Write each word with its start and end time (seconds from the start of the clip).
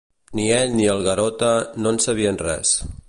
Ni 0.37 0.45
ell 0.59 0.71
ni 0.79 0.87
el 0.93 1.03
Garota 1.09 1.51
no 1.85 1.93
en 1.97 2.01
sabien 2.07 2.41
res. 2.49 2.75